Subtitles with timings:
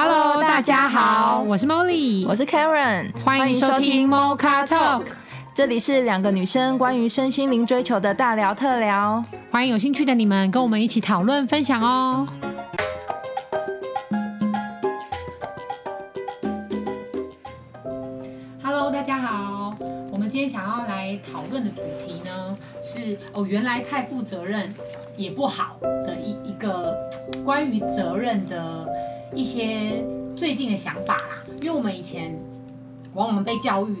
[0.00, 5.02] Hello，大家好，我是 Molly，我是 Karen，欢迎收听 Mocha Talk，
[5.52, 12.28] 这里是两个女生关于身心灵追求的大聊特聊，欢迎有兴趣的你们跟我们一起讨论分享哦。
[18.62, 19.74] Hello，大家好，
[20.12, 22.54] 我们今天想要来讨论的主题呢
[22.84, 24.72] 是哦，原来太负责任
[25.16, 26.96] 也不好的一一个
[27.44, 28.86] 关于责任的。
[29.34, 32.38] 一些最近的想法啦，因为我们以前
[33.14, 33.96] 往往被教育，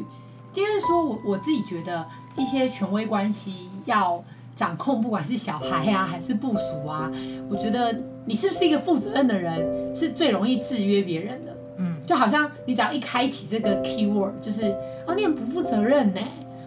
[0.52, 2.06] 就是说我我自己觉得
[2.36, 4.22] 一些权威关系要
[4.56, 7.10] 掌控，不管是小孩啊还是部署啊，
[7.50, 11.56] 我觉得你是不是一个负责任的人，是最容易制约别人的。
[11.78, 14.62] 嗯，就好像你只要一开启这个 keyword，就是
[15.06, 16.20] 哦，你很不负责任呢，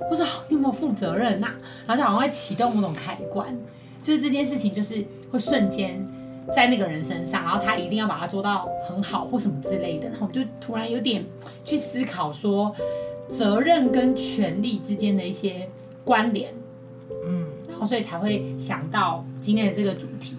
[0.10, 1.48] 或者你有没有负责任呐？
[1.86, 3.58] 然后就好像会启动某种开关，
[4.02, 6.06] 就是这件事情就是会瞬间。
[6.56, 11.24] 在那个人身上，然后他一定要把它做到很好或什么之类的，然后就突然有点
[11.64, 12.76] 去思考说，
[13.30, 15.70] 责任跟权力之间的一些
[16.04, 16.54] 关联，
[17.26, 20.36] 嗯，然后所以才会想到今天的这个主题，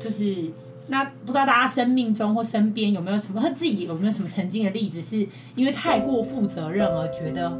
[0.00, 0.50] 就是
[0.88, 7.50] 那不知道大家生命中或身边有没有什么，他自己有没有什么曾经的例子，是因为太过负责任而觉得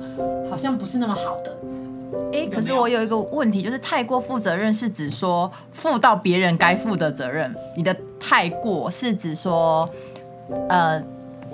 [0.51, 1.57] 好像不是那么好的。
[2.33, 9.89] 哎，可是我有一个问题，就是太过负责任是指说负到别人该负的责任，你的太过是指说，
[10.69, 11.03] 呃，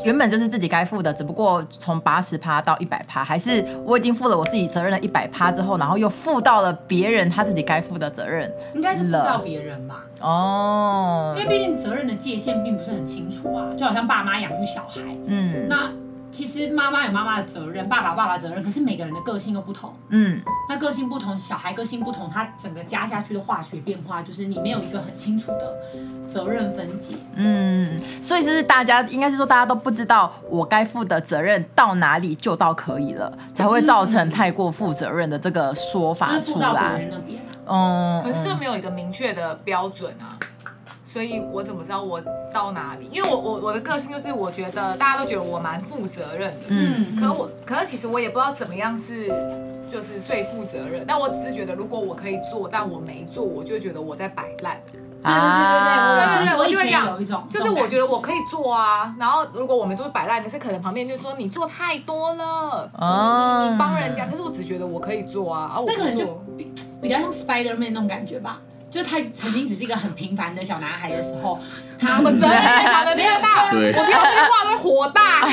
[0.05, 10.05] 原本就是自己该负的，只不过从八十趴到一百趴，还是我已经负了我自己责任的一百趴之后，然后又负到了别人他自己该负的责任，应该是负到别人吧？
[10.21, 15.91] 哦，因为毕竟责任的界限并不是很清楚啊，就好像爸妈养育小孩，嗯，那。
[16.37, 19.91] 其实妈妈有妈妈的责任，爸爸有爸爸的责任，可是每个人的个性又不同。
[20.11, 25.75] 嗯，那个性不同，小孩个性不同，他整个加下去的化学变化，就是你没有一个很清楚的
[26.28, 27.15] 责任分解。
[27.37, 36.39] 嗯，所以是不是大家应该是说大家都不知道我该负的责任到哪里就到可以了，才会造成太过负责任的这个说法出来。
[36.41, 38.21] 就是负到别人那边啊。
[38.21, 40.37] 嗯，可是这没有一个明确的标准啊。
[41.16, 42.21] 所以我怎么知道我
[42.53, 43.09] 到哪里？
[43.10, 49.28] 因为我我我的个性就是，我觉得大家都觉得我蛮负责任的，嗯，可是我可是其实我也不知道怎么样是
[49.88, 51.06] 就是最负责任。
[51.09, 54.78] 但我只是觉得，如果我可以做，但我没做，我就觉得我在摆烂。
[55.22, 59.16] 啊，对对对对，我就会这样，就是我觉得我可以做啊。
[59.19, 65.62] 然后如果我们就是摆烂，可是可能旁边就说你做太多了，你你你帮人家，可是我只觉得我可以做啊。
[65.77, 66.27] 啊，那可能就
[66.59, 68.60] 比比较像 Spider-Man 那种感觉吧。
[68.97, 71.59] 就他曾经只是一个很平凡的小男孩的时候，
[71.99, 75.47] 他们责任非常的大，我听到这句话都火大。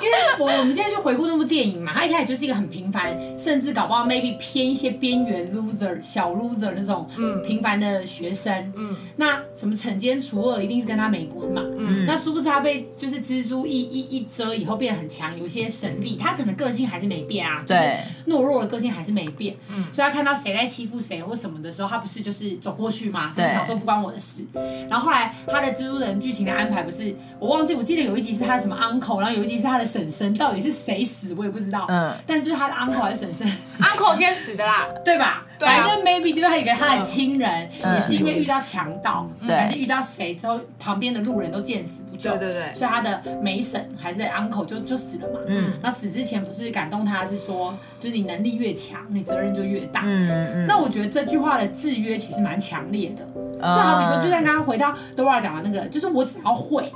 [0.00, 7.08] 因为我我们现在去回顾那部电影嘛，他一开始就是一个很平凡，甚至搞不好 maybe 偏一些边缘 loser 小 loser 那种
[7.46, 8.72] 平凡的学生。
[8.76, 11.62] 嗯，那什么惩奸除恶一定是跟他没关嘛。
[11.78, 17.80] 嗯，那殊不知他被就是蜘蛛一一一遮以后变得很强，有些神力，他可能个性还是没变啊，就是
[18.26, 19.56] 懦弱的个性还是没变。
[19.68, 24.44] 嗯，所以他看到谁在欺负谁或什么的时候，他不是就是走过去嘛，对，想说不关我的事。
[24.88, 25.29] 然后后来。
[25.46, 31.86] 他的蜘蛛人剧情的安排不是，我忘记，我记得有一集是他的什么 uncle，然后有一集是他的婶婶，到底是谁死我也不知道。
[31.88, 33.46] 嗯，但就是他的 uncle 还是婶婶
[33.80, 35.46] ，uncle 先死的啦， 对吧？
[35.60, 45.40] 反正 maybe 就是他一个他的亲人，也是因为遇到强盗，还是遇到谁之后，旁边的路人都见死不救，对对对，所以他的梅婶还是 uncle 就就死了嘛。
[45.46, 50.02] 嗯，那死之前不是感动他是说，就是你能力越强，你责任就越大。
[50.04, 53.26] 嗯嗯，那我觉得这句话的制约其实蛮强烈的。
[53.60, 56.90] 就好比说，就像刚刚回到 Dora 讲的那个，就是我只要会，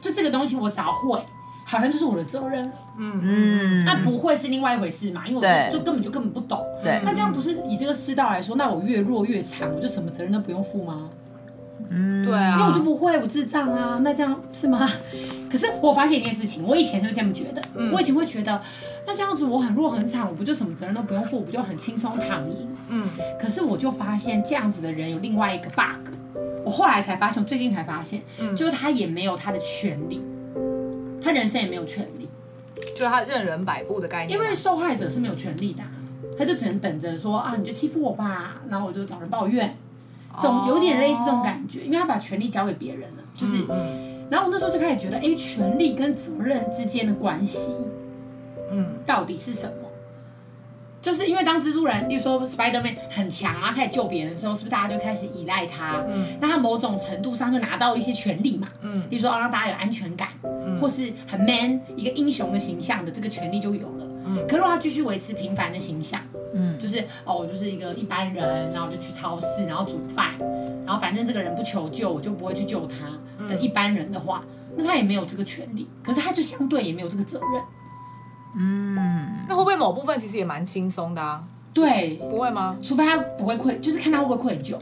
[0.00, 1.20] 就这个东西我只要会，
[1.68, 2.64] 好像就是我的责任。
[2.98, 5.28] 嗯嗯，那不会是另外一回事嘛？
[5.28, 6.64] 因为我就就根本就根本不懂。
[6.82, 7.00] 对。
[7.04, 11.10] 那这样不是以这个世道来说，那我越弱越惨，我就什么责任都不用负吗？
[11.90, 12.56] 嗯，对啊。
[12.58, 14.88] 因为我就不会，我智障啊，那这样是吗？
[15.50, 17.62] 可是我发现一件事情，我以前就这么觉得，
[17.92, 18.60] 我以前会觉得。
[19.06, 22.68] 那这样子我很弱很惨，我不就什么责任都不用负，我不就很轻松躺赢？
[22.88, 23.08] 嗯。
[23.40, 26.12] 可是我就发现这样子的人有另外一个 bug，
[26.64, 30.20] 我后来才发现，我最近才发现，嗯，就是他也没有他的权利，
[31.28, 32.26] 他人生也没有权利，
[32.96, 34.38] 就是他任人摆布的概念。
[34.38, 35.82] 因为受害者是没有权利的，
[36.38, 39.76] 他就只能等着说啊，你就欺负我吧，然后我就找人抱怨，
[40.40, 43.62] 总有点类似这种感觉，因为他把权利交给别人了，就是，
[44.30, 47.74] 然后我那时候就开始觉得，哎，权利跟责任之间的关系。
[48.70, 49.87] 嗯，到底是什么？
[51.00, 56.02] 就是因为当蜘蛛人，例如说 Spider-Man 很强啊，开始救别人的时候，是不是大家就开始依赖他？
[56.08, 58.68] 嗯，那他某种程度上就拿到一些权利嘛。
[58.80, 64.06] 嗯，例如说，让大家有安全感，嗯，或是很 man 一个英雄的形象的这个权利就有了。
[64.26, 66.20] 嗯，可如果他继续维持平凡的形象，
[66.54, 70.36] 嗯，就是哦，我就是一个一般人，然后就去超市，然后煮饭，
[70.84, 74.44] 然后反正这个人不求救，我就不会去救他的一般人的话。
[74.76, 77.62] 那他也没有这个权利，可是他就相对也没有这个责任。
[78.58, 81.42] 嗯，那会不会某部分其实也蛮轻松的啊？
[81.72, 82.76] 对，不会吗？
[82.82, 84.76] 除非他不会愧，就是看他会不会愧疚。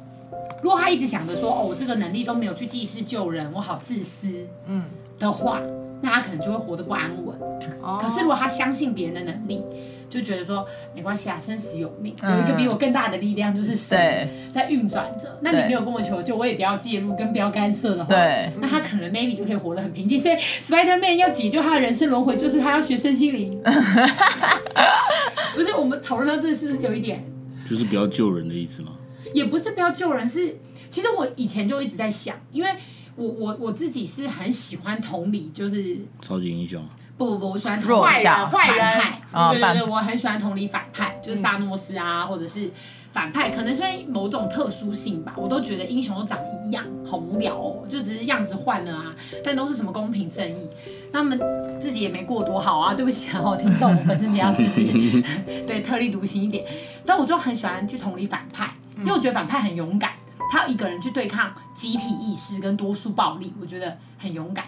[0.63, 4.85] 如果他一直想着说，哦，我这个能力都没有去济世救人，我好自私，嗯
[5.19, 5.61] 的话，
[6.01, 7.37] 那他可能就会活得不安稳。
[7.83, 9.63] 哦、可是如果他相信别人的能力，
[10.09, 15.39] 就觉得说没关系啊，生死有命，有一个比我更大的力量就是神在运转着。
[15.43, 20.19] 那你没有跟我求救，我也不要介入跟不要干涉的话，对，那他可能 maybe 就可以活得很平静。
[20.19, 23.61] 所以 Spider Man 要解救他的人生轮回，就是他要学身心灵。
[25.55, 27.25] 不是我们讨论到这是不是有一点？
[27.69, 28.93] 就是不要救人的意思吗？
[29.35, 30.57] 也不是不要救人，是
[30.91, 32.71] 其实我以前就一直在想，因为
[33.17, 36.83] 我我我自己是很喜欢同理，就是超级英雄。
[37.17, 39.21] 不不不，我喜欢坏人坏人派，
[39.53, 42.71] 对对对，我很喜欢同理反派，就是萨诺斯啊，或者是
[43.11, 50.69] 反派，可能是某种特殊性吧，我都觉得英雄都长一样，好无聊哦，就只是样子换了啊，但都是什么公平正义，
[51.11, 51.41] 他们
[51.81, 55.23] 自己也没过多好啊，对不起啊，我听众，我本身比较就是
[55.67, 56.65] 对特立独行一点，
[57.07, 60.13] 但我就很喜欢去同理反派，因为我觉得反派很勇敢，
[60.53, 64.67] 他一个人去对抗集体意识跟多数暴力，我觉得很勇敢。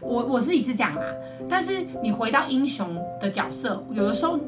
[0.00, 1.02] 我我自己是这样啦，
[1.48, 4.38] 但是你回到英雄的角色，有的时候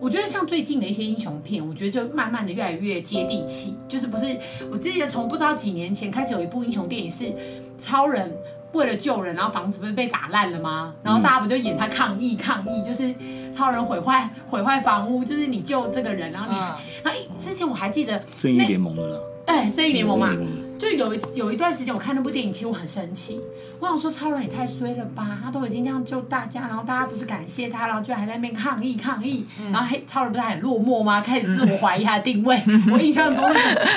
[0.00, 4.36] 我觉得像最近的一些英雄片，我觉得就慢慢的越来越接地气，就是不是？
[4.70, 7.32] 我记得从不知道几年前开始有一部英雄电影是
[7.76, 8.32] 超人
[8.72, 10.94] 为了救人，然后房子不是被打烂了吗？
[11.02, 13.14] 然后大家不就演他抗议抗议，就是
[13.52, 16.58] 超人毁坏毁坏房屋，就是你救这个人，然后你，
[17.02, 20.34] 然后之前我还记得正义联盟的了，哎，正义联盟嘛。
[20.80, 23.38] 就有一有一段时间，我看那部电影，其实我很生气。
[23.78, 25.38] 我想说，超人也太衰了吧！
[25.44, 29.44] 他都已经这样救大家，然后大家不是感谢他，然后居然还在那边抗议抗议。
[29.60, 31.20] 嗯、然后黑超人不是还很落寞吗？
[31.20, 32.58] 开始自我怀疑他的定位。
[32.90, 33.44] 我印象中，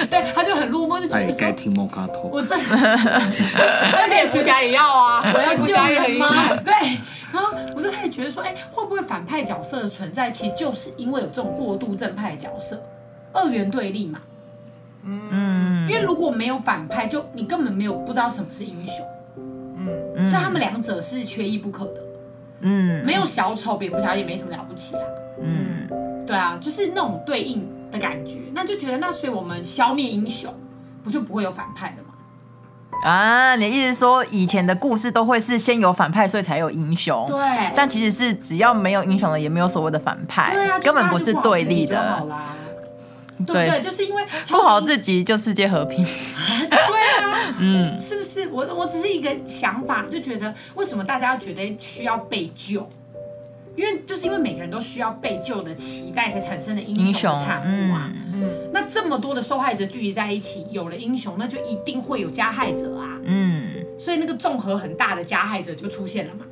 [0.09, 2.30] 对，他就很落寞，就觉得说，该听莫卡托。
[2.33, 6.53] 我这，而且主角也要啊，我要救人吗？
[6.65, 6.74] 对。
[7.31, 12.77] 然后我就开始觉得说，哎，会不会反派角色的存在，其实就是因为有这种过度正派的角色，
[13.31, 14.19] 二元对立嘛。
[15.05, 19.05] 嗯，因为如果没有反派，就你根本没有不知道什么是英雄。
[19.77, 22.01] 嗯，所以他们两者是缺一不可的。
[22.61, 25.01] 嗯，没有小丑蝙蝠侠也没什么了不起啊。
[25.41, 30.53] 嗯，对啊，就是那种对应的感觉，那就觉得那所以我们消灭英雄，
[31.03, 32.09] 不就不会有反派的吗？
[33.03, 37.25] 啊，你的意思说以前的故事都会是先有反派，所以才有英雄。
[37.27, 37.38] 对，
[37.75, 40.53] 但其实是只要没有英雄的，也没有所谓的反派。
[40.53, 42.25] 对啊，根本不是对立的。
[43.45, 46.03] 对对，就是因为 顾好自己就世界和平。
[46.69, 48.47] 对啊，嗯，是不是？
[48.50, 52.89] 我我只是一个想法，就觉得为什么大家觉得需要被救？
[53.75, 58.12] 因为就是因为每个人都需要被救的期待才产生的英雄的产物啊。
[58.31, 63.19] 嗯，那这么多的受害者聚集在一起，有了英雄，那就一定会有加害者啊。
[63.25, 66.45] 嗯，所以那个综合很大的加害者就出现了嘛。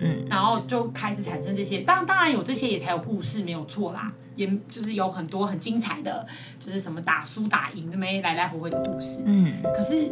[0.00, 4.12] 嗯，然后就开始产生这些，当然当然有这些也才有故事，没有错啦。
[4.36, 6.26] 也就是有很多很精彩的，
[6.58, 9.20] 就是什么打输打赢，没来来回回的故事。
[9.26, 10.10] 嗯，可是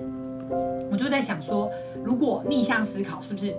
[0.91, 1.71] 我就在想说，
[2.05, 3.57] 如果逆向思考，是不是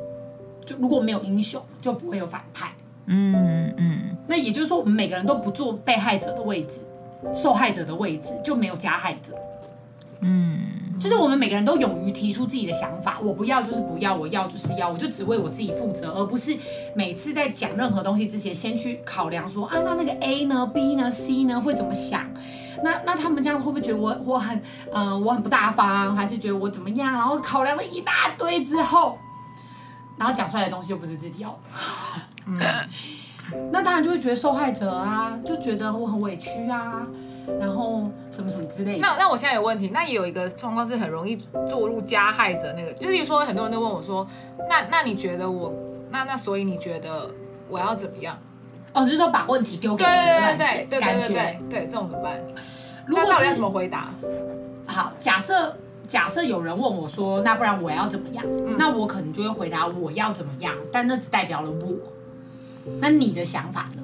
[0.64, 2.72] 就如果没有英雄，就不会有反派？
[3.08, 4.16] 嗯嗯。
[4.28, 6.82] 那也就是说，我们每个人都不做被害者的位置，
[7.34, 9.34] 受害者的位置，就没有加害者。
[10.22, 10.60] 嗯。
[11.00, 16.56] 就是我们每个人都勇于提出自己的想法，我不要就是不要，我要就是要，我就只为我自己负责，而不是
[16.94, 22.26] 每次在讲任何东西之前，先去考量说啊，那那个 A 呢，B 呢，C 呢会怎么想？
[22.84, 24.58] 那那他们这样会不会觉得我我很
[24.92, 27.14] 嗯、呃、我很不大方，还是觉得我怎么样？
[27.14, 29.18] 然后考量了一大堆之后，
[30.18, 31.58] 然后讲出来的东西又不是自己要的，
[32.46, 32.60] 嗯，
[33.72, 37.08] 那当然就会觉得受害者啊，就觉得我很委屈啊。
[37.60, 39.00] 然后什么什么之类的。
[39.00, 41.36] 那那我现在有问题，那也有一个状况是很容易
[41.70, 44.28] 做入加害者那个，就比如说很多人都问我说，
[44.70, 45.74] 那那你觉得我，
[46.12, 47.30] 那那所以你觉得
[47.70, 48.38] 我要怎么样？
[48.94, 52.40] 哦，就是说把问题丢给你，对对对对对感觉对这种怎么办？
[53.06, 54.12] 如果是怎么回答？
[54.88, 55.78] 好，假设
[56.08, 58.44] 假设有人问我说，那不然我要怎么样？
[58.48, 61.96] 嗯、那我可能就会回答我要怎么样，但那只代表了我。
[63.00, 64.02] 那你的想法呢？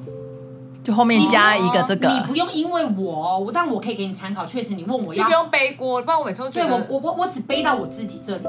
[0.86, 4.46] 就后面加一个这个，你不用因为我，我但我可以给你参考。
[4.46, 6.50] 确实，你问我要，就不用背锅，不然我每次都。
[6.52, 8.44] 对我，我我我只背到我自己这里。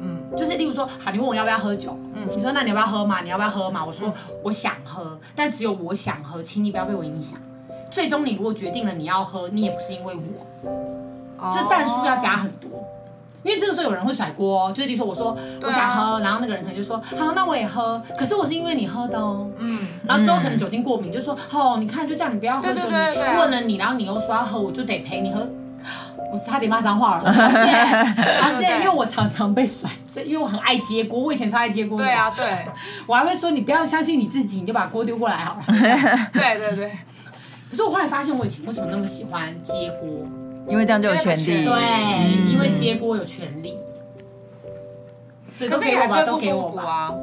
[0.00, 3.22] 嗯，就是例如说，好，你问我要不要喝酒，嗯，你说那你要不要喝嘛？
[3.22, 3.84] 你要不要喝嘛？
[3.84, 4.12] 我说
[4.44, 7.40] 我想喝，但只有我想喝，请你不要被我影响。
[7.90, 12.70] 最终你如果决定了你要喝，你也不是因为我，这但书要加很多。
[13.44, 18.02] 因为这个时候有人会甩锅，就是比如说我说我想喝，然后那个人可能就说好，那我也喝。
[18.18, 25.46] 可是我是因为你喝的哦，嗯，然后之后可能酒精过敏，就说哦，你看就叫你不要喝酒，你问了你，然后你又说要喝，我就得陪你喝。
[26.32, 27.66] 我我差点骂脏话了，好谢，
[28.40, 31.96] 好谢， 因为我常常被甩，所以因为我很爱接锅，我以前超爱接锅。
[31.96, 32.66] 对啊，对，
[33.06, 35.62] 我还会说你不要相信你自己，你就把锅丢过来好了。
[36.34, 36.90] 对对对。
[37.70, 40.26] 可是我后来发现，我以前为什么那么喜欢接锅？
[40.68, 41.64] 因为这样就有权利。
[41.64, 43.78] 对，因为接锅有权利。
[45.54, 47.14] 所以都给我吧，都给我吧。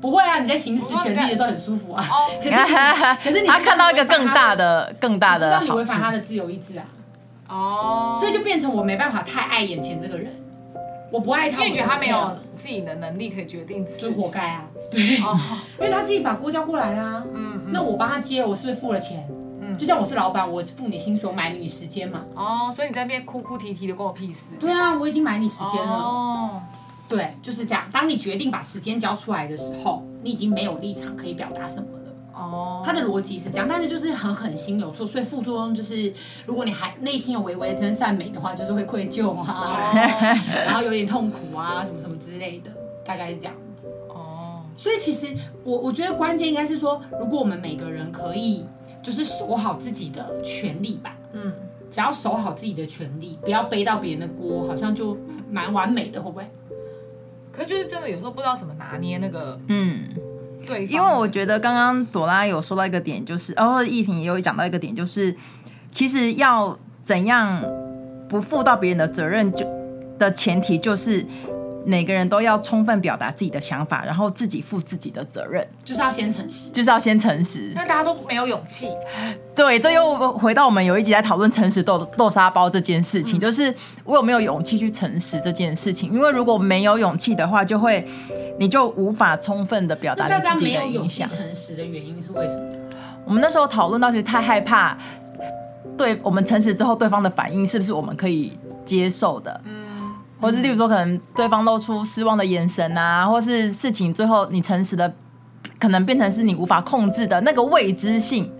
[0.00, 2.02] 不会啊，你在行使权利的时候很舒服啊。
[2.42, 2.56] 可是
[3.24, 6.84] 可是你他看到一个更大的、更大的，你违反他的自由意志啊。
[7.48, 8.14] 哦。
[8.16, 10.30] 所以就变成我没办法太爱眼前这个人，
[11.10, 14.64] 我不爱他，因为觉得他没有自己的能力可以决定，就活该啊。
[14.90, 15.00] 对。
[15.00, 17.22] 因为他自己把锅交过来啦。
[17.34, 17.64] 嗯。
[17.72, 19.28] 那我帮他接，我是不是付了钱？
[19.64, 19.78] 嗯。
[19.78, 22.24] 就像我是老板，我付你薪水，我买你时间嘛。
[22.34, 24.54] 哦，所以你在那边哭哭啼啼的，关我屁事。
[24.60, 25.92] 对啊，我已经买你时间了。
[25.94, 26.62] 哦。
[27.06, 27.84] 对，就是这样。
[27.92, 32.04] 当你决定把时间交出来的时候，你已经没有立场可以表达什么了。
[32.32, 36.12] 哦，他的逻辑是这样，但是就是很狠心有错，所以副作用就是，
[36.46, 39.92] 如果你还内心有微微的真善美的话，就是会愧疚啊，
[40.66, 42.70] 然后有点痛苦啊，什么什么之类的，
[43.04, 43.86] 大概是这样子。
[44.08, 45.28] 哦，所以其实
[45.62, 48.66] 我我觉得关键应该是说，如果我们每个人可以
[49.04, 51.52] 就是守好自己的权利吧，嗯，
[51.90, 55.16] 只要守好自己的权利，不要背到别人的锅，好像就
[55.50, 56.50] 蛮完美的，会不会？
[57.52, 60.08] 可是就是真的有时候不知道怎么拿捏那个，嗯，
[60.66, 65.36] 对，因为我觉得刚刚朵拉有说到一个点，就是哦，易婷也有讲到一个点，就是
[65.92, 67.62] 其实要怎样
[68.26, 69.64] 不负到别人的责任，就
[70.18, 71.24] 的前提就是。
[71.86, 77.72] 每个人都要充分表达自己的想法，然后自己负自己的责任，就是要先诚实，就是要先诚实。
[77.74, 78.88] 那大家都没有勇气，
[79.54, 83.74] 对，这又回到我们有一集在讨论诚实豆豆沙包这件事情，嗯、就是
[84.04, 86.10] 我有没有勇气去诚实这件事情？
[86.12, 88.06] 因为如果没有勇气的话，就会
[88.58, 91.28] 你就无法充分的表达你自己的影响。
[91.28, 92.62] 诚实的原因是为什么？
[93.26, 94.96] 我们那时候讨论到，其实太害怕，
[95.98, 99.60] 对我们诚实之后，对方的反应是不是我们可以接受的？
[99.64, 99.93] 嗯。
[100.40, 105.10] 或是例如说，可能对方露出失望的眼神啊，或是事情最后你诚实的，
[105.78, 108.50] 可能变成是你无法控制的那个未知性，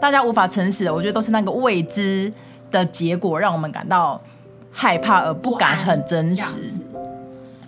[0.00, 2.32] 大家无法诚实的，我觉得都是那个未知
[2.70, 4.20] 的结果，让我们感到
[4.72, 6.44] 害怕而不敢很真实。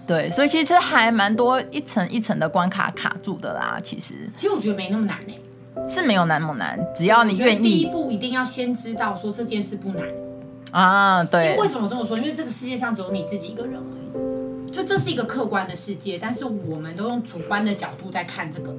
[0.06, 3.78] 对，所以其实还蛮多一层一层的关卡卡住的啦。
[3.82, 7.62] 其实，其实我觉得没那么难呢、欸，是没有难么难，只要你愿意。
[7.62, 10.04] 第一步一定要先知道说这件事不难。
[10.74, 11.46] 啊，对。
[11.46, 12.18] 因为为什么这么说？
[12.18, 14.18] 因为这个世界上只有你自己一个人而
[14.66, 18.74] 已，就这是一个客观的世界，但是我们都用主观的角度在看这个，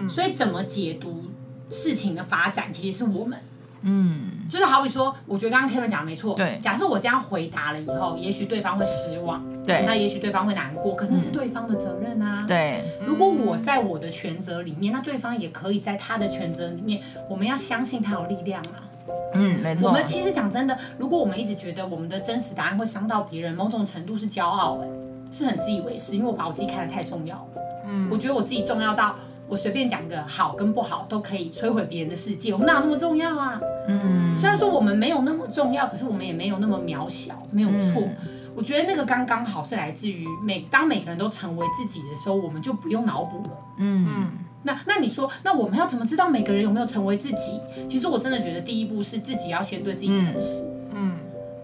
[0.00, 1.24] 嗯，所以怎么解读
[1.70, 3.36] 事情的发展，其实是我们，
[3.82, 6.60] 嗯，就是好比说，我觉得刚刚 Kevin 讲的没错，对。
[6.62, 12.84] 假设我这样回答了以后，也许对方会失望，对，那也许对方会难过，可是那是对方的责任啊，对。
[13.04, 18.86] 如果我在我的权责里面，那对方也可以在他的权责里面，我们要相信他有力量啊。
[19.34, 19.88] 嗯，没错。
[19.88, 24.86] 我们其实讲真的，如果我们一直觉得我们的真实答案会伤到别人，某种程度是骄傲，哎，
[25.30, 27.62] 是很自以为是，因为我把我自己看得太重要了。
[27.86, 29.16] 嗯，我觉得我自己重要到
[29.48, 33.60] 我随便讲个好跟不好都可以摧毁别人的世界，我们哪有那么重要啊？
[33.88, 38.02] 嗯，虽然说我们没有那么重要，可是我们也没有那么渺小，没有错。
[38.02, 38.16] 嗯，
[38.54, 43.50] 我觉得那个刚刚好是来自于每当每个人都成为自己的时候，我们就不用脑补了。
[43.78, 44.30] 嗯。
[44.64, 47.60] 嗯那那你说，那我们要怎么知道每个人有没有成为自己？
[47.88, 50.62] 其实我真的觉得第一步是自己要先对自己诚实。
[50.92, 51.16] 嗯，嗯，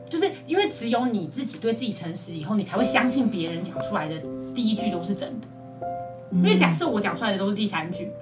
[0.08, 4.16] 就是因为只有你自己对自己诚实以后，你才会相信别人讲出来的
[4.54, 5.48] 第一句都是真的。
[6.32, 8.12] 因为假设我讲出来的都是第三句，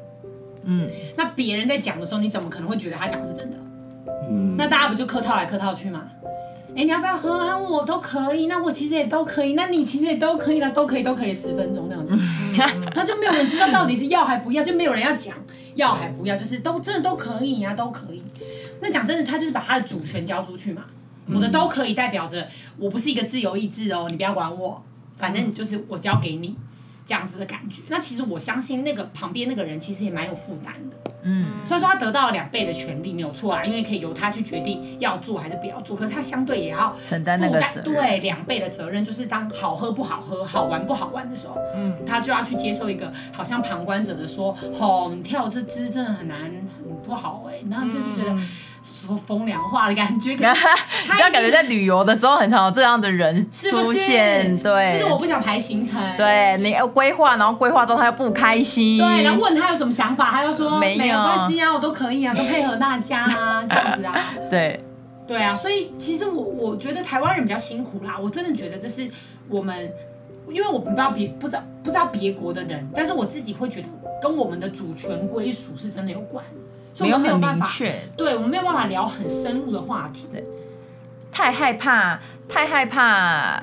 [0.65, 3.57] 嗯，那别人在讲的时候，你怎么可能会觉得他讲的是真的？
[4.31, 6.09] 嗯，那大家不就客套来客套去吗？
[6.79, 7.59] 哎，你要不要喝啊？
[7.59, 12.17] 我都可以，那我其实也都可以，那你其实也都可以了，都可以，都可以十分钟那样子，
[12.95, 15.35] 那就没有人知道到底是要还不要，就没有人要讲
[15.75, 18.23] 要还不要，就是都真的都可以呀、啊，都可以。
[18.81, 20.85] 那讲真的，他就是把他的主权交出去嘛。
[21.35, 22.47] 我的都可以代表着
[22.79, 24.81] 我不是一个自由意志哦，你不要管我，
[25.17, 26.57] 反正就是我交给你。
[27.09, 48.33] 这样子的感觉，那其实我相信那个旁边那个人其实也蛮有负担的，嗯，所以说他得到了两倍的权利没有错啊，因为可以由他去决定要做还是不要做，可是他相对也要承担那个责任，对，两倍的责任，就是当好喝不好喝，好玩不好玩的时候，嗯，他就要去接受一个好像旁观者的说，吼，你跳这支真的很难，很不好哎、欸，然后就是觉得。
[48.33, 48.49] 嗯
[48.83, 54.57] 说风凉话的感觉， 你这样感觉在旅游的时候很常有这样的人出现，是？
[54.57, 64.15] 是对，就是我不想排行程，对，你要规划，然后规划之后他又不开心，对，然后问他有什么想法，他又说没有关系啊，我都可以啊，都配合大家啊， 这样子啊，
[64.51, 64.81] 对，
[65.27, 69.09] 对啊，所以其实我我觉得台湾人比较辛苦啦，我真的觉得这是
[69.49, 69.93] 我们，
[70.49, 73.89] 因为我不知道别不知道不知道别国的人，但是我自己会觉得
[74.23, 76.45] 跟我们的主权归属是真的有关。
[77.01, 80.27] 没有很明确，对，我们没有办法聊很深入的话题。
[80.33, 80.45] 对
[81.31, 83.61] 太害怕，太害怕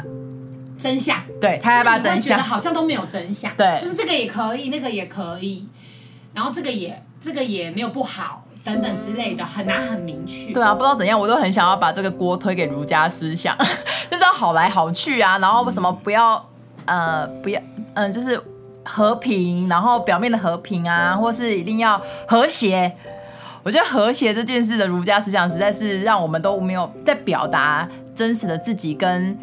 [0.78, 5.68] 真相，对，太害怕真相，好像都没有真相，对，就是这个也可以，那个也可以，
[6.34, 8.44] 然后这个也这个也没有不好。
[8.64, 10.52] 等等之类的，很难很明确。
[10.52, 13.56] 对啊，不知道怎样，我都很想要把这个锅推给儒家思想，
[14.10, 16.44] 就是要好来好去啊，然后为什么不要
[16.86, 17.62] 呃不要
[17.94, 18.42] 嗯、呃、就是
[18.84, 22.92] 和平，然后表面的和平啊，或是一定要和谐。
[23.66, 29.36] 我觉得和谐这件事的儒家思想，实在是让我们都没有在表达真实的自己跟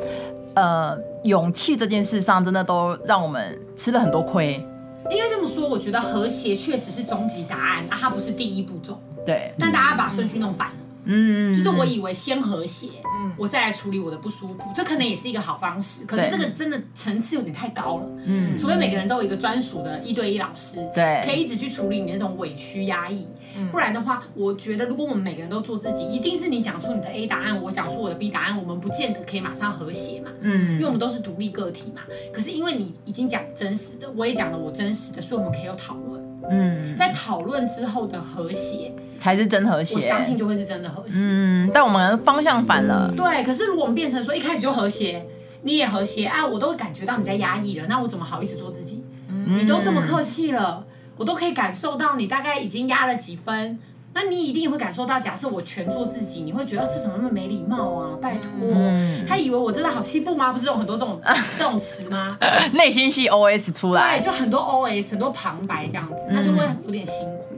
[0.55, 4.64] 呃勇气这件事上，真的都让我们吃了很多亏。
[5.11, 8.97] 应该这么说，我觉得和谐确实是终极答案，啊，它不是第一步骤。
[9.26, 10.75] 对，但大家把顺序弄反了。
[11.04, 12.88] 嗯，就是我以为先和谐，
[13.21, 16.04] 嗯，我再来处理我的不舒服，这可能也是一个好方式。
[16.04, 18.09] 可是这个真的层次有点太高了。
[18.25, 23.26] 嗯，除非每个人都有一个专属的一对一老师，对，可以一直去处理你那种委屈压抑。
[23.56, 30.30] 嗯，不然的话，我觉得如果我们每个人都做自己，一定是你讲出你的 A 答案，我讲出我的 B 答案，我们不见得可以马上和谐嘛。
[30.40, 32.02] 嗯，因为我们都是独立个体嘛。
[32.32, 36.31] 可是因为你已经讲真实的，我也讲了我真实的，所以我们可以有讨论。
[36.50, 41.18] 嗯，在讨论之后的和谐才是真和谐，我相信就会是真的和谐。
[41.18, 43.08] 嗯，但我们方向反了。
[43.11, 43.16] 嗯。
[43.16, 45.25] 对，可是如果我们变成说一开始就和谐，
[45.62, 49.04] 你也和谐啊，我都感觉到你在压抑了，那我怎么好意思做自己？
[49.28, 50.84] 嗯，你都这么客气了，
[51.16, 53.78] 我都可以感受到你大概已经压了几分。
[54.14, 58.16] 那你一定会感受到，假设我全做自己，你会觉得这怎么那么没礼貌啊？
[58.21, 60.52] 拜托，嗯、他以为我真的好欺负吗？
[60.52, 61.21] 不是有很多这种
[61.59, 62.37] 这种词吗？
[62.73, 67.57] 内心戏 OS 出来，对，就很多 OS，很多旁白这样子，那就会有点辛苦。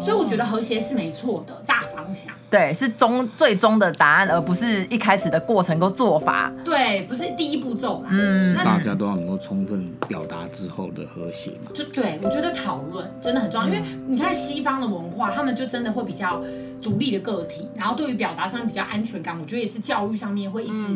[0.00, 6.52] 所以我觉得和谐是没错的大方向，对，是终最终的答案，而不是一开始的过程跟做法。
[6.64, 8.08] 对，不是第一步骤啦。
[8.10, 11.70] 嗯，那大家都要能够充分表达之后的和谐嘛。
[11.74, 16.42] 就对，我觉得讨论真的很重要，嗯、因为你看西方的文化，他们就真的会比较
[16.82, 20.86] 独立的个体，然后对于表达上面比较安全感，我觉得也是教育上面会一直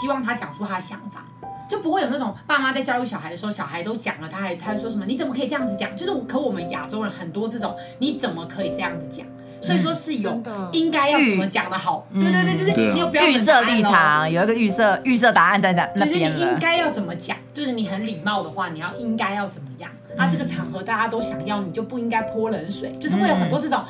[0.00, 1.24] 希望他讲出他的想法。
[1.70, 5.06] 就不会有那种爸妈在教育小孩的时候，小孩都讲了，他还他还说什么？
[5.06, 5.96] 你怎么可以这样子讲？
[5.96, 9.24] 就是可我们亚洲人很多这种，你怎么可以这样子讲？
[9.62, 10.42] 所以说是有
[10.72, 17.36] 应该要怎么讲的好，对对对，就是你有标准预设立场，有一个预设预设答案在那那边就是你应该要怎么讲？
[17.52, 19.90] 就是你很礼貌的话，你要应该要怎么样？
[20.16, 23.84] 那这个场合大家都想要，你就不应该泼冷水，就是会有很多这种，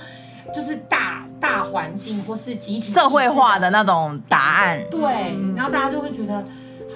[0.52, 4.82] 就是大大环境或是集体社会化的那种答案。
[4.90, 5.00] 对，
[5.56, 6.44] 然后大家就会觉得。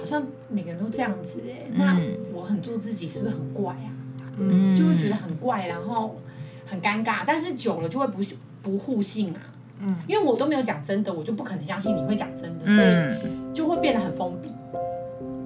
[0.05, 1.99] 好像每个人都这样子哎，那
[2.31, 3.89] 我很做自己是不是很怪啊？
[4.37, 6.15] 嗯，就会觉得很怪，然后
[6.63, 7.23] 很尴尬。
[7.25, 8.19] 但是久了就会不
[8.61, 9.41] 不互信啊。
[9.81, 14.51] 嗯，因为我都没有讲真的，我就不可能相信你会讲真的，所以就会变得很封闭。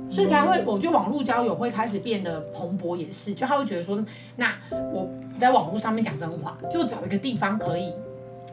[0.10, 4.04] 所以才会，我觉得网络交友会开始变得蓬勃，也是，就他会觉得说，
[4.36, 4.54] 那
[4.92, 7.94] 我在网络上面讲真话，就找一个地方可以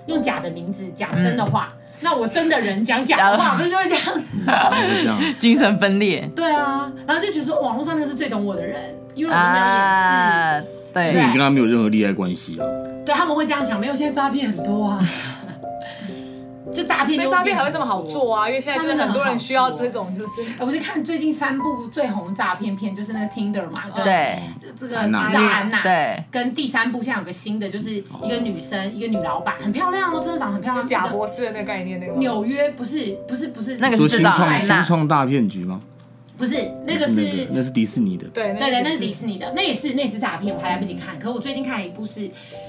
[0.07, 1.75] 用假的名字讲真的话。
[2.01, 6.29] 那我真的人讲假话，不是就会这样子， 精神分裂。
[6.35, 12.65] 对啊，然后就觉得说网络上面是最懂我的人，因为我们没有掩饰，对，因为你跟他没有任何利害关系啊。
[13.05, 15.01] 对，他们会这样想，没有，现在诈骗很多啊。
[16.75, 18.49] 就诈骗，所以诈骗还会这么好做啊？
[18.49, 24.41] 因为现在就是很多人需要这种，就是我就看最近三部最红诈骗片，就是那个 Tinder 嘛，对，
[24.79, 35.81] 这个制造安娜，对，跟第三部现在有个新的，就是一个女生，一个女老板，很漂亮哦，真的长得很漂亮，贾博士的那个概念，那个纽约不是不是不是那个是制造安娜，新创大骗局吗？
[36.37, 41.19] 不是，那个是那是迪士尼的，对对对，那是迪士尼的，那也是那也是诈骗，我还来不及看。
[41.19, 42.29] 可我最近看了一部，是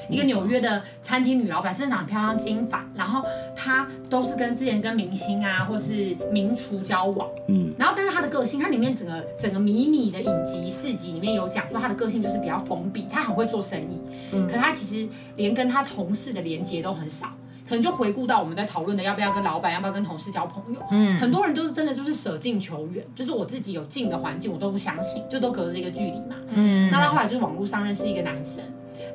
[0.10, 3.22] 一个纽约的餐厅女老板，真的漂亮，金发，然后
[3.56, 14.00] 她都是跟之前跟明星啊或是名厨交往，嗯，然后但是她的个性，她里面整个整个迷你的影集四集里面有讲说她的个性就是比较封闭，她很会做生意，
[14.32, 17.28] 嗯，可她其实连跟她同事的连接都很少。
[17.68, 20.80] 可能就回顾到我们在讨论的要不要跟老板，要不要跟同事交朋友。
[20.90, 26.36] 嗯，很多人就是真的就是舍近求远，就是我自己有近的环境我都不相信，就都隔着一个距离嘛。
[26.52, 28.64] 嗯，那他后来就是网络上认识一个男生，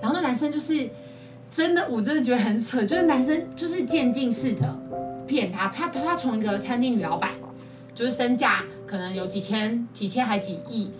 [0.00, 0.88] 然后那男生就是
[1.50, 4.78] 真的，我真的觉得很扯，就是男生就是渐进式的
[5.26, 7.30] 骗他，他他从一个餐厅女老板，
[7.94, 10.92] 就是身价可能有几千、几千还几亿，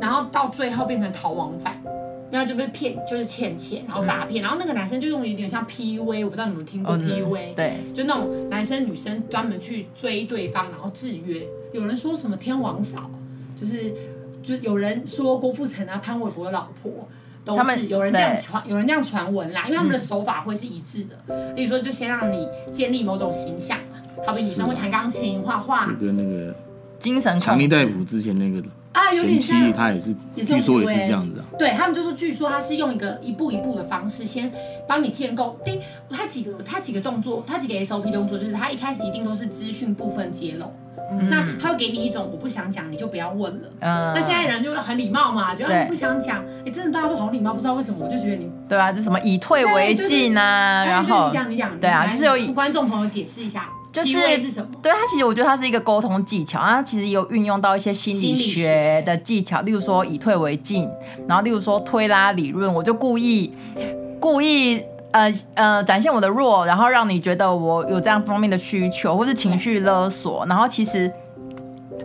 [0.00, 1.82] 然后到最后变成逃亡犯。
[2.30, 11.46] 然后就被骗，就是欠钱，然后诈骗，嗯、然后那个男生就用有点像 PUA，我不知道你们听过 PUA，、嗯、对，就那种男生女生专门去追对方，然后制约。
[11.72, 13.10] 有人说什么天王嫂，
[13.58, 13.94] 就是
[14.42, 17.08] 就有人说郭富城啊、潘玮柏的老婆
[17.44, 21.16] 都是有人这样传，有人这样传闻啦，因为他们的手法会是一致的。
[21.28, 23.78] 嗯、例如说，就先让你建立某种形象，
[24.26, 26.54] 好比女生会弹钢琴、画画，就跟那个
[26.98, 28.62] 精神强力大夫之前那个。
[28.92, 31.44] 啊，有点像他也是，也是用据说也是这样子啊。
[31.58, 34.50] 对他们就说，据说他是用一个一步一步的方式，先
[34.86, 35.58] 帮你建构。
[35.64, 40.72] 第，他几个他几个动作，他几个 SOP 动作，就是他一开始一定都是资讯部分揭露，
[41.10, 43.68] 嗯那他会给你一种我不想讲，你就不要问了。
[43.80, 53.68] 嗯，那现在人就很礼貌嘛，觉得对你不想讲，哎，真的大家都好礼貌，不知道为什么，我就觉得你，对啊，就什么以退为进啊，哎然后对你讲你讲，对啊就是有观众朋友解释一下，
[54.02, 54.68] 就是 PUA 是什么？
[54.82, 60.88] 对他其实我觉得他是一个沟通技巧，他其实也有运用到一些心理学的技巧，例如说以退为进，
[61.26, 63.52] 然后例如说推拉理论，我就故意
[64.20, 64.82] 故意
[65.12, 71.10] 呃呃展现我的弱，然后让你觉得我有这样方面的需求，或是情绪勒索，然后其实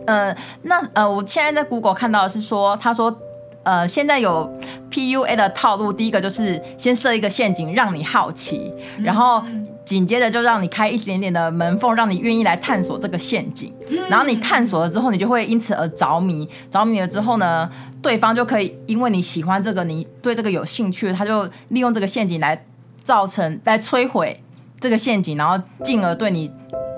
[0.06, 3.16] 呃那呃我现在在 Google 看到的是说，他说
[3.62, 4.52] 呃现在有
[4.90, 9.42] PUA 的套路，第一个就是先设一个陷阱让你好奇，然后。
[9.84, 13.72] 紧接着就让你开一点点的门缝，让你愿意来探索这个陷阱。
[14.08, 16.48] 然后你探索了之后，你就会因此而着迷。
[16.70, 17.70] 着迷了之后呢，
[18.00, 22.64] 对方就可以因为你喜欢这个，你对这个有兴趣，他就利用这个陷阱来
[23.02, 24.42] 造成、来摧毁
[24.80, 26.50] 这个陷阱，然后进而对你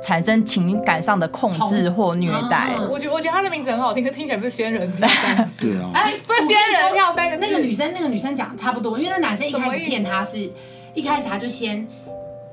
[0.03, 2.75] 产生情感上的控制或虐待。
[2.79, 4.89] 嗯我觉得我觉得他的名字很好听，可听起来不是仙人。
[5.59, 10.49] 对啊，哎，不是仙人跳三个那个女生，那个女生讲的差不多，因为那男生一开始骗她是，
[10.95, 11.87] 一开始他就先，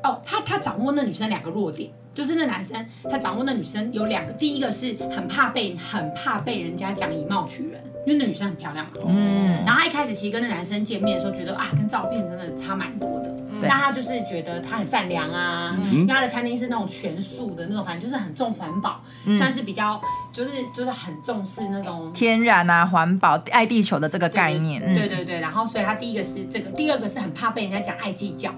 [0.03, 19.01] 哦，他他掌握那女生两个弱点，就是那男生他掌握那女生有两个，第一个是很怕被很怕被人家讲以貌取人，因为那女生很漂亮嘛，嗯，然后他一开始其实跟那男生见面的时候，觉得啊跟照片真的差蛮多的，那他就是觉得他很善良啊，因为他的餐厅是那种全素的那种，反正就是很重环保，
[19.37, 20.01] 算是比较
[20.33, 24.93] 就是就是很重视那种天然啊，环保、爱地球的这个概念，嗯。
[24.93, 28.53] 对对对，然后所以他第一个是这个，第二个是很怕被人家讲爱计较，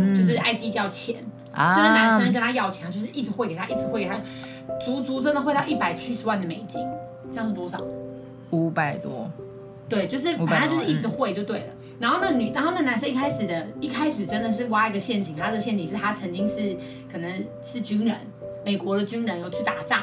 [0.00, 4.18] 嗯，就是爱计较钱，啊所以男生跟他要钱，就是一直汇给他，一直汇给他，
[4.80, 6.80] 足足真的汇到一百七十万的美金，
[7.30, 7.78] 这样是多少？
[8.50, 9.30] 五百多，
[9.88, 11.66] 对，就是反正就是一直汇就对了。
[12.00, 16.76] 然后那女，然后那男生一开始的，一开始真的是挖一个陷阱，他的陷阱是他曾经是
[17.12, 18.16] 可能是军人，
[18.64, 20.02] 美国的军人有去打仗，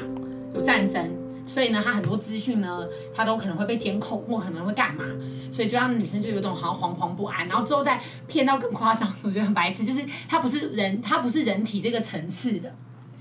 [0.53, 1.09] 有战争，
[1.47, 5.03] 所以呢，他很多资讯呢，他都可能会被监控，或可能会干嘛，
[5.51, 12.75] 所以就让女生就有种好像惶惶不安，然后之后再骗到更夸张，我觉得很白痴，就是他不是人，他不是人体这个层次的。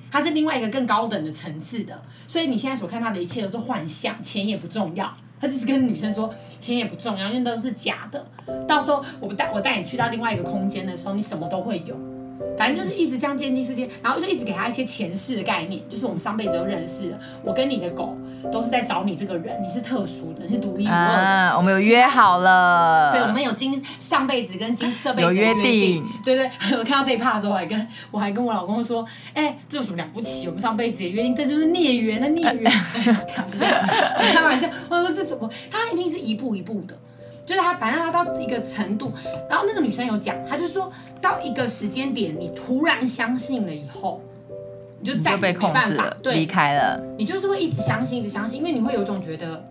[0.09, 5.12] 他是另外一个更高等的层次的，所以你现在所看到的一切都是幻象，钱也不重要。
[5.39, 8.27] 他只是跟女生说，钱也不重要，因为都是假的。
[8.67, 12.15] 到时候我不带我带你去到另外一个空间的时候，你什么都会有。
[12.57, 17.18] 反正就是一直这样渐进式间，然后就一直给他一些前世的概念，就是我们上辈子都认识了。
[17.42, 18.16] 我跟你的狗
[18.53, 21.22] 都是在找你这个人，你是特殊的，你是独一无二的。
[21.22, 26.05] 啊，我们有约好了，对，我们有今上辈子跟今这辈子的有约定定。
[26.25, 30.46] 对对， 我看到这一趴的时候，我还跟我还跟我老公说，哎、这有什么了不起？
[30.46, 32.70] 我们上辈子也约定，这就是孽缘，那孽缘。
[34.33, 35.51] 开玩笑，我说这怎么？
[35.70, 36.96] 他一定是一步一步的。
[37.47, 39.13] 就是他，反正他到一个程度，
[39.49, 44.21] 然后那个女生有讲，他就说到一个时间点，你突然相信了以后，
[45.01, 49.65] 你就再也没就被控办法制了，，对离，开了你就是会一直相信，一直相信，因为你会有一种觉得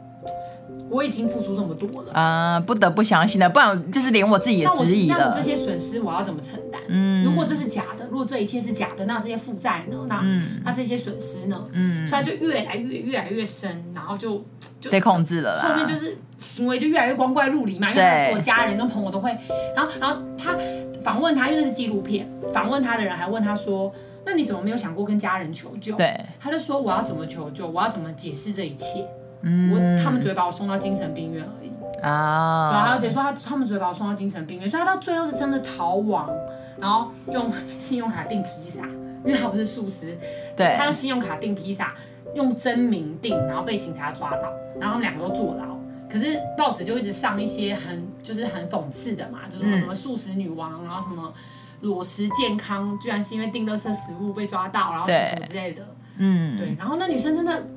[0.89, 2.13] 我已经付出这么多了。
[2.13, 5.43] 啊、不得不相信了，不然就是连我自己也那我质疑了那我这。
[5.43, 6.81] 些损失我要怎么承担？
[6.87, 9.97] 嗯，如果这是假的，如果这一切是假的，那这些负债呢？
[10.07, 10.23] 那、
[10.63, 11.65] 那这些损失呢？
[11.73, 14.43] 嗯，所以就越来越越来越深，然后就
[14.79, 19.37] 就被控制了啦后面就是行为就越来越光怪陆离嘛，因为他所有家人跟朋友都会，
[19.75, 20.55] 然后然后他
[21.01, 23.91] 访问他，因为那是纪录片，访问他的人还问他说
[24.25, 27.67] ：“那你怎么没有想过跟家人求救？”对，他就说：“我要怎么求救？
[27.67, 29.07] 我要怎么解释这一切？
[29.41, 36.29] 嗯我他们只会把我送到精神病院而已。”对啊，他啊就，直接说他他们只会把我送到精神病院，所以他到最后是真的逃亡，
[36.77, 38.83] 然后用信用卡订披萨，
[39.23, 40.17] 因为他不是素食，
[40.57, 41.93] 对他用信用卡订披萨，
[42.33, 45.74] 用真名订，然后被警察抓到，然后他们两个都坐牢。
[46.15, 51.33] 可是报纸就一直上一些很就是很讽刺的嘛，就是什么什么素食女王，然后什么
[51.81, 55.85] 裸食健康，居然是因为订垃圾食物被抓到，然后什么什么之类的。
[56.17, 57.67] 嗯，对，然后那女生真的，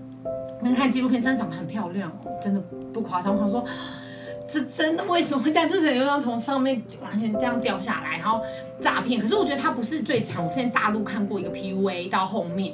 [0.63, 2.61] 跟看纪录片真的长得很漂亮哦，真的
[2.93, 3.35] 不夸张。
[3.35, 3.65] 我想说，
[4.49, 5.69] 这真的为什么会这样？
[5.69, 8.41] 就是又要从上面完全这样掉下来，然后
[8.81, 9.21] 诈骗。
[9.21, 12.73] 可是我觉得她不是最惨，我之前大陆看过一个 PUA 到后面，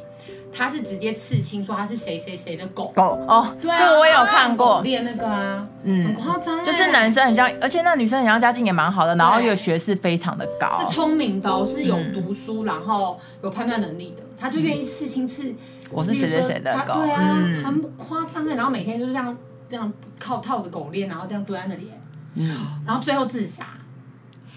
[0.57, 2.93] 他是直接刺青说他是谁谁谁的狗。
[2.95, 6.05] 狗哦，对啊，这个我也有看过，练那个啊，嗯。
[6.05, 15.55] 很夸张欸，就是男生很像，而且那女生很像家境也蛮好的，然后又学识非常的高，是聪明的哦，是有读书，然后有判断能力的，他就愿意刺青刺。
[15.91, 19.37] 我是谁谁谁的狗，他对啊，嗯，很夸张哎，然后每天就是这样
[19.69, 21.91] 这样靠套着狗链，然后这样蹲在那里，
[22.35, 23.67] 嗯，然后最后自杀，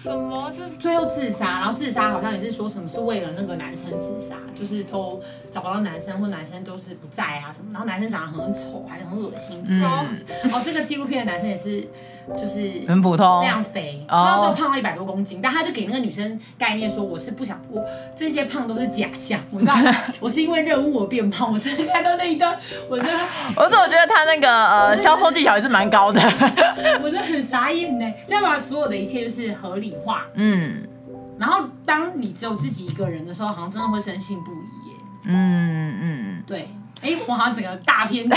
[0.00, 0.50] 什么？
[0.56, 9.60] 这是最后自杀，然后自杀好像也是说什么是为了那个男生自杀，就是都找不到男生，或男生都是不在啊什么，然后男生长得很丑，还是很恶心。
[9.66, 11.88] 嗯、哦，这个纪录片的男生也是，
[12.36, 17.82] 就是很普通，非常肥，然后就胖了一百多公斤，但他就给那个女生概念说，我是不想我
[18.16, 19.74] 这些胖都是假象，我知道
[20.20, 21.50] 我是因为任务我变胖。
[21.52, 22.56] 我真的看到那一段，
[22.88, 23.12] 我真的，
[23.56, 26.20] 我怎么觉得他那个呃销售技巧也是蛮高的，
[27.02, 30.82] 我真的很傻眼呢，这样把所有的一切就是合理化，嗯，
[31.38, 38.36] 然后当你只有自己一个人的时候，好像真的会深信不疑耶，嗯嗯，对，哎，我好像整个大偏题。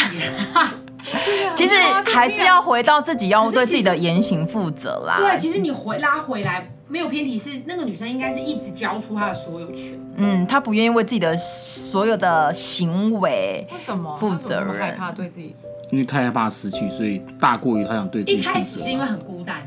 [1.55, 1.75] 其实
[2.13, 5.15] 还是要回到自己，要对自己的言行负责啦。
[5.17, 9.99] 对，其实你回拉回来没有偏题，是那个女生应该是一直交出她的所有权。
[10.17, 14.79] 嗯，她不愿意为自己的所有的行为为什么负责任？
[14.79, 15.55] 害怕对自己，
[15.91, 18.37] 因为太害怕失去，所以大过于她想对自己。
[18.37, 19.57] 一开始是因为很孤单，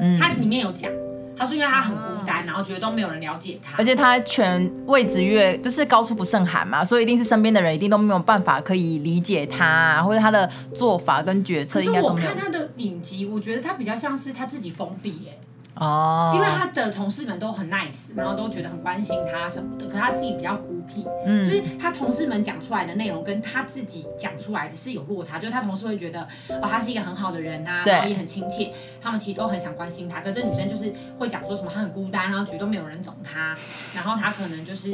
[0.00, 0.90] 嗯，她里面有讲。
[1.36, 15.38] 他说：“因为他很孤单，然后觉得都没有人了解他，而且他全位置越就是高处不胜寒嘛，所以一定是身边的人一定都没有办法可以理解他，或者他的做法跟决策应该都没有。”可是我看他的影集，我觉得他比较像是他自己封闭耶。
[15.76, 33.56] 哦，因为他的同事们都很 nice，然后都觉得很关心他什么的，可是他自己比较孤僻，嗯，就是他同事们讲出来的内容跟他自己讲出来的是有落差，就是他同事会觉得哦，他是一个很好的人啊，然后也很亲切，他们其实都很想关心他，可是这女生就是会讲说什么他很孤单，然后觉得都没有人懂他，
[33.94, 34.92] 然后他可能就是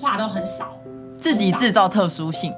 [0.00, 0.76] 话都很少，
[1.18, 2.52] 自己制造特殊性。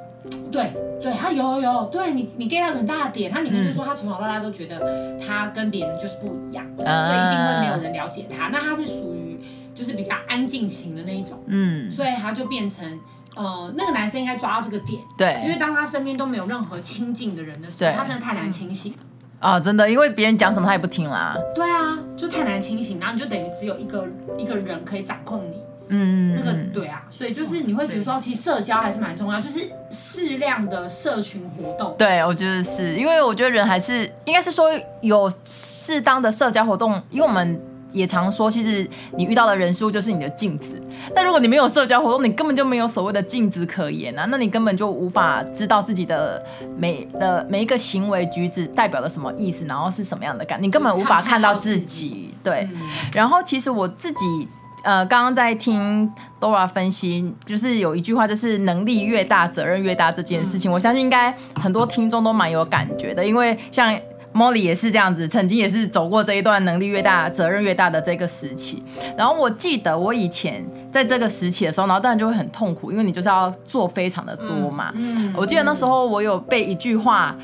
[0.50, 0.72] 对
[1.04, 8.48] 对，他有有有，对你你 get 到很大的点，他里面就说他从小到大都觉得他跟别人就是不一样，嗯、所以一定会没有人了解他。
[8.48, 9.38] 那他是属于
[9.74, 12.98] 就是比较安静型的那一种，嗯，所以他就变成
[13.34, 18.94] 呃那个男生应该抓到这个点，对，因为当他身边都没有任何亲近的人的时候，他真的太难清醒
[19.40, 21.36] 啊，真的，因为别人讲什么他也不听啦。
[21.54, 25.56] 对啊，就太难清醒，然后你就等于只有一个一个人可以掌控你。
[25.96, 29.60] 嗯，那个对啊，所以就是你会觉得说，其实社交还是蛮重要，就是
[29.92, 31.94] 适量的社群活动。
[31.96, 34.70] 对，我觉得是因为我觉得人还是应该是说
[35.02, 37.60] 有适当的社交活动，因为我们
[37.92, 38.84] 也常说，其实
[39.16, 40.82] 你遇到的人事物就是你的镜子。
[41.14, 46.44] 那如果你没有社交活动，你根本就没有所谓的镜子可言啊，那你根本就无法知道自己的
[46.76, 52.34] 每的每一个行为举止代表了什么意思，然后是什么样的感，你根本无法看到自己。
[52.42, 52.68] 对，
[53.12, 54.48] 然后其实我自己。
[54.84, 63.98] 呃，刚刚在听 Dora 分析，就是有一句话，就是能力越大，责任越大这件事情，我相信应该很多听众都蛮有感觉的，因为像
[64.34, 68.82] Molly 也是这样子，曾经也是走过这一段能力越大，责任越大的这个时期。
[69.16, 74.92] 然后我记得我以前在这个时期的时候，然后当然就会很痛苦，因为你就是要做非常的多嘛。
[74.94, 77.34] 嗯，我记得那时候我有被一句话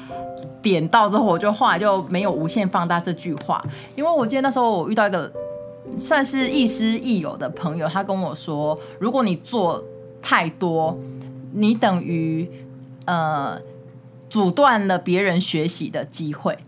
[0.61, 3.65] 点到之后，我就后来就没有无限放大这句话，
[3.97, 5.33] 因为我记得那时候我遇到一个。
[5.97, 9.85] 算是亦师亦友的朋友，他跟我说，如果你做
[10.23, 10.99] 太多，
[11.53, 12.49] 你等于
[13.07, 13.61] 呃
[14.29, 16.59] 阻断了别人学习的机会，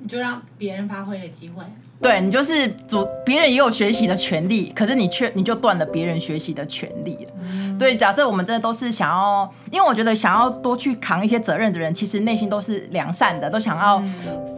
[0.00, 1.64] 你就让别人发挥的机会。
[2.00, 7.32] 对，你就是主，别人也有学习的权利，可是你却你就断了别人学习的权利了。
[7.42, 14.00] 嗯、对，假设我们真的都是想要，因为我觉得想要多去扛一些责任的人，其实内心都是良善的，都想要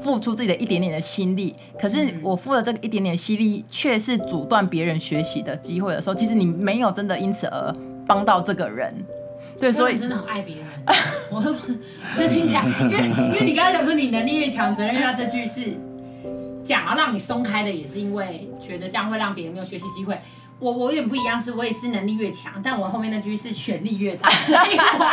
[0.02, 1.56] 付出自己的一点点的心力。
[1.80, 7.74] 可是我付了这个一点点心力，却是阻断别人学习的机会的时候，其实你没有真的因此而
[8.06, 8.94] 帮到这个人。
[9.58, 10.64] 对，所以真的很爱别人。
[11.30, 11.40] 我
[12.14, 12.98] 真听起来，因为
[13.28, 15.72] 因为你刚才讲说你能力越强，责任越大，这句是。
[16.70, 20.16] 讲要让你松开的，也是因为觉得这样会让别人没有学习机会。
[20.60, 25.04] 我我有点不一样，是我也是能力越强，但我后面那句是权力越大，所以我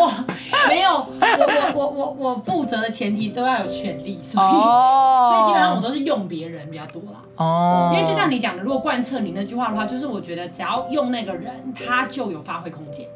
[0.00, 5.30] 我，我没有我我我我我负责的前提都要有权力，所以、oh.
[5.30, 7.22] 所以基本上我都是用别人比较多啦。
[7.36, 7.96] 哦，oh.
[7.96, 13.06] 因为就像你讲的，如果贯彻你那句话的话，就是我觉得只要用那个人，他就有发挥空间。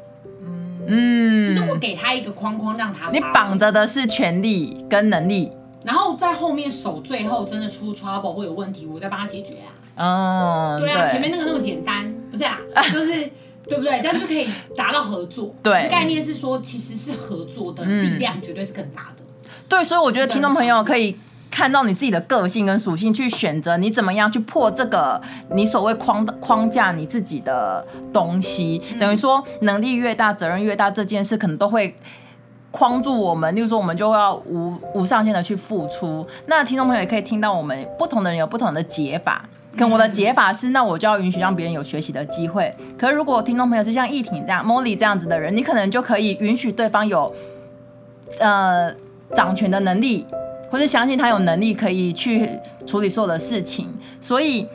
[0.87, 5.51] 嗯，就是我给他一个框框，让他你绑着的是权力跟能力。
[5.83, 9.71] 然后在后面守，最后真的出 trouble 或有问题，我再帮他解决啊。
[10.01, 12.57] 嗯，对啊，对前面那个那么简单，不是啊，
[12.91, 13.29] 就是
[13.67, 13.99] 对不对？
[14.01, 15.53] 这样就可以达到合作。
[15.63, 19.23] 对，概念是说，其实是合作的力量绝对是更大的。
[19.45, 21.17] 嗯、对，所以我觉得听众朋友可以
[21.49, 25.21] 看到你自己的个性跟属性，去选择你怎么样去破这个
[25.53, 28.81] 你所谓框框架你自己的东西。
[28.93, 31.95] 嗯、等于说，能力越大，责任越大，这件事可能都会。
[32.71, 36.25] 框住我们，例如说，我们就要无无上限的去付出。
[36.45, 39.43] 那听众朋友也可以听到，我们不同的人有不同的解法。
[39.77, 42.73] 跟我的解法是，那我就要允许让别人有学习的机会。
[42.97, 47.33] 可是如果听众朋友是像易婷这样、Molly 这样子的人，你可能就可以允许对方有
[48.39, 48.91] 呃
[49.33, 50.25] 掌权的能力，
[50.71, 52.49] 或者相信他有能力可以去
[52.85, 53.87] 处理所有的事情。
[54.19, 54.67] 所以，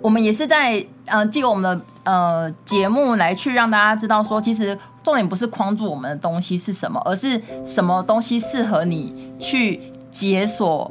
[0.00, 4.76] 我们也是在嗯，借由我们的呃节目来去让大家知道说，其实
[5.08, 10.90] 重点不是框住我们的东西是什么，而是什么东西适合你去解锁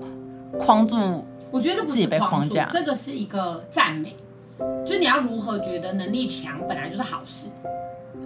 [0.58, 1.24] 框住。
[1.52, 4.16] 我觉得这不是框住，框架，这个是一个赞美。
[4.84, 7.46] 就你要如何觉得能力强本来就是好事，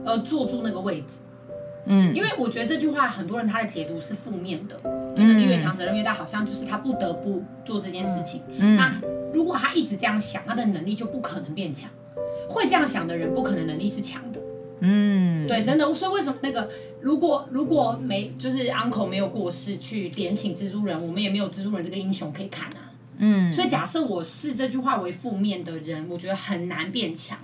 [0.05, 1.17] 而坐住那个位置，
[1.87, 4.77] 嗯，因为我觉得这句话很多人他的解读是负面的，
[5.13, 8.41] 就能力越强责任越大，好像就是他不得不做这件事情。
[8.57, 8.95] 嗯，那
[9.33, 11.89] 如果他一直这样想，他的能力就不可能变强。
[12.47, 14.30] 会这样想的人，不可能能力是强的。
[14.81, 15.93] 嗯，对，真的。
[15.93, 16.69] 所以为什么那个
[17.01, 22.91] 如果如果没就是 uncle 没有过世去点醒蜘蛛人，我们也没有蜘蛛人这个英雄可以看啊。
[23.17, 27.37] 嗯，所以假设我视这句话为负面的人，我觉得很难变强。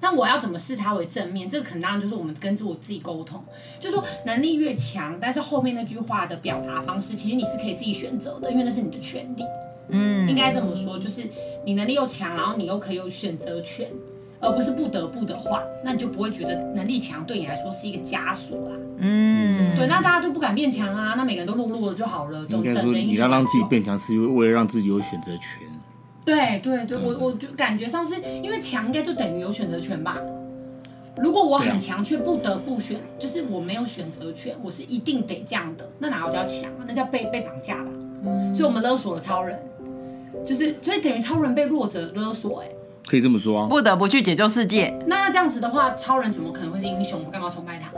[0.00, 1.48] 那我要怎么视他为正面？
[1.48, 3.42] 这个可能当然就是我们跟着我自己沟通，
[3.78, 9.44] 就是说能力越强，但是后面那句话的表达方式，其实你是可以自己选择的，因为那是你的权利。
[9.88, 11.22] 嗯，应该这么说，就是
[11.64, 13.88] 你能力又强，然后你又可以有选择权，
[14.42, 18.76] 而不是不得不的话，那你就不会觉得能力强对你来说是一个枷锁啦。
[18.98, 25.62] 嗯，对，那大家就不敢变强啊，那每个人都弱弱的就好了，都等着你要让自己变强，是为了让自己有选择权。
[26.24, 30.18] 对对对，我我就感觉上是因为强，应该就等于有选择权吧。
[31.16, 36.84] 如果我很强却不得不选，就是我没有选择权，我是一定得这样的，那哪有叫强啊？
[36.86, 37.90] 那叫被被绑架吧。
[38.24, 39.58] 嗯，所以我们勒索了超人，
[40.46, 42.68] 就是所以等于超人被弱者勒索，哎，
[43.12, 43.66] 可以这么说啊。
[43.68, 44.90] 不得不去解救世界。
[45.06, 47.22] 那要这样子的话，超人怎么可能会是英雄？
[47.22, 47.90] 我干嘛崇拜他？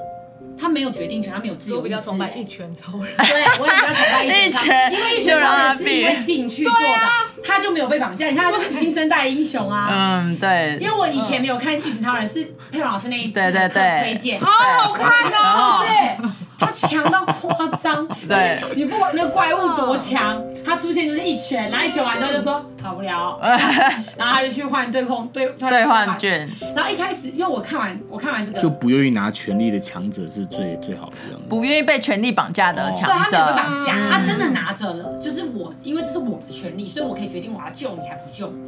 [0.60, 1.76] 他没有决定权，他没有自由。
[1.76, 3.14] 我比较崇拜一拳超人。
[3.16, 7.06] 对，我也比较崇拜一拳超人， 因为一拳超人是因为兴趣做的。
[7.46, 9.88] 他就没有被绑架，你看他就是新生代英雄啊。
[9.92, 10.76] 嗯，对。
[10.80, 16.34] 因为我以前没有看《一拳超人》，是佩蓉老师那一对对对推荐，好好看哦，是不是？
[16.64, 23.38] 他强到夸张， 对，你不管那个怪物多强，他出现就是一拳，然后一拳完之后就说跑不了，
[24.16, 26.48] 然后他就去换对碰对兑换券。
[26.74, 31.40] 然后一开始，因为我看完我看完这个，就不愿意拿权力的强者是最最好的样。
[31.40, 38.58] 子，不愿意被权力绑架的强者，对，他没有被绑架，他真的拿着了，就是我，因为这是我的权利，所以我可以决定我要救你还不救你，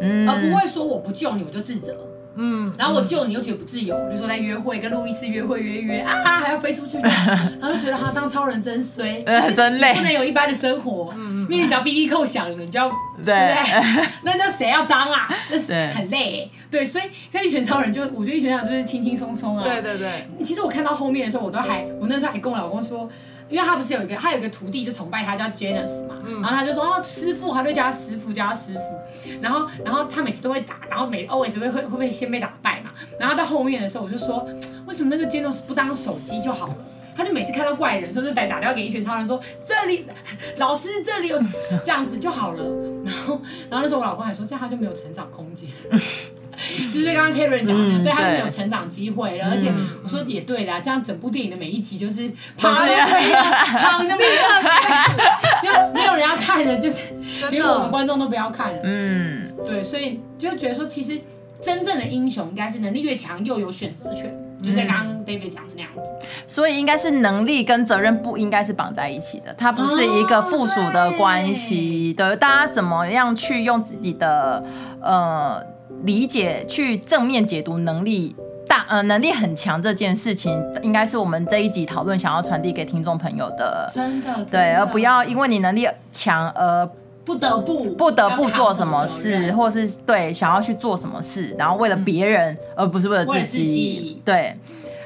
[0.00, 1.94] 嗯，而不会说我不救你我就自责。
[2.34, 9.22] 嗯，然后我救你又觉得不自由，比如说在约会跟路易斯约会约约啊，还要飞出去， 然后就觉得他当超人真衰，
[9.54, 11.12] 真累，不能有一般的生活。
[11.16, 13.56] 嗯，因为你只要 B B 扣响了，你就要对不对，
[14.24, 15.28] 那叫谁要当啊？
[15.50, 16.50] 那是很累。
[16.70, 19.62] 对，所以跟一拳超人就，我觉得一拳超人就是轻轻松松啊。
[19.62, 20.26] 对对对。
[20.44, 23.08] 其实我看到后面的时候，我都还，我那时候还跟我老公说。
[23.52, 29.30] 因为他不是有一个，他有一个徒弟就崇拜他叫 Janus 嘛，然后他就说哦师傅，他就叫他师傅，叫他师傅。
[29.42, 32.90] 然后，然后他每次都会打，然后每 always 会会会不会先被打败嘛？
[33.20, 34.48] 然后到后面的时候，我就说
[34.86, 36.76] 为什么那个 Janus 不当手机就好了？
[37.14, 40.06] 他就每次看到怪人，说就得打电话给一群超人说这里
[40.56, 41.38] 老师这里有
[41.84, 42.64] 这样子就好了。
[43.04, 45.68] 然后，然后那时候我老公还说这样他就没有成长空间。
[46.92, 49.46] 就是刚刚 Karen 讲的，嗯、对他就没有成长机会了。
[49.46, 52.92] 嗯、而且我说也对啦，这样整部电影的每一集就是爬都没
[53.30, 54.24] 有，躺都没
[55.64, 57.14] 有，没有人要看的，就是
[57.50, 58.80] 连我们观众都不要看了。
[58.84, 61.20] 嗯，对，所以就觉得说，其实
[61.62, 66.00] 真正的英雄应该是能力越强又有选择权，嗯、就在刚刚 David 讲的那样子。
[66.46, 72.14] 所以应该是能力跟责任不应该是绑在一起的，它不是一个附属的关系。
[72.14, 74.64] 哦、对，对，大家怎么样去用自己的
[75.00, 75.71] 呃。
[76.04, 78.34] 理解去正面解读能力
[78.68, 84.50] 大呃能力很强这件事情，应该是我们这一集讨论想要传递给听众朋友的，真的，真的。
[84.50, 86.88] 对，而不要因为你能力强而
[87.24, 94.22] 不得不不得不做什么事，或是对想要去做什么事，然后为了别人、嗯、而不是为了自己，自己。
[94.24, 94.56] 对。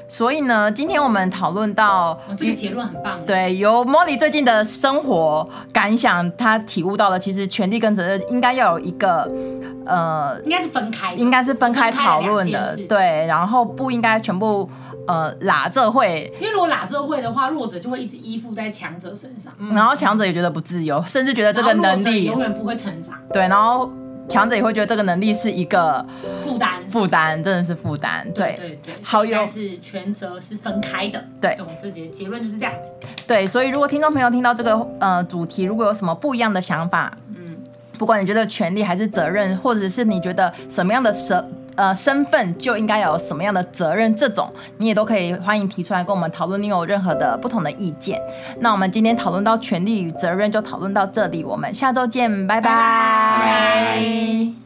[0.09, 3.25] 所以呢，今天我们讨论到、哦、这个结论很棒。
[3.27, 9.31] 对，由 Molly 最近的生活感想，他体悟到了，其实权力跟责任应该要有一个，
[9.85, 12.77] 呃，应该是分开，应该是分开讨论的。
[12.89, 14.69] 对，然后不应该全部
[15.09, 23.15] 呃拉这会，因为如果拉这会的话，弱者就会一直依附在强者身上，嗯、然后强者也觉得不自由，甚至觉得这个能力永远不会成长。
[23.33, 23.91] 对，然后。
[24.29, 26.05] 强者也会觉得这个能力是一个
[26.43, 28.27] 负担，负担真的是负担。
[28.35, 31.25] 对对对，好友是权责是分开的。
[31.41, 33.07] 对，这结结论就是这样子。
[33.27, 37.57] 对，所以如果听众朋友听到这个呃主题，如果有什么不一样的想法，嗯，
[37.99, 41.45] 不管你觉得权利还是责任，或者是你觉得什么样的身
[41.77, 46.61] 呃身份就应该有什么样的责任，这种你也都可以欢迎提出来跟我们讨论。
[46.63, 48.21] 你有任何的不同的意见，
[48.61, 52.71] 那我们今天讨论到权利与责任就讨论到这里，我们下周见，拜拜。
[52.71, 54.66] 拜拜。